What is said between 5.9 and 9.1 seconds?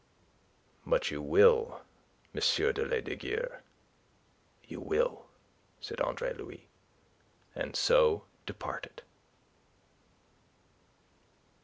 Andre Louis, and so departed.